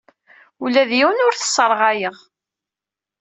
[0.63, 2.17] Ula d yiwen ur t-sserɣayeɣ.